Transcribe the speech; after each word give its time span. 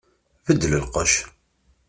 Beddel 0.47 0.73
lqecc! 0.83 1.13